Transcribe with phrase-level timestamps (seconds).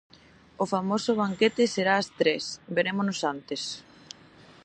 [0.63, 2.43] O famoso banquete será ás tres;
[2.77, 3.61] verémonos antes.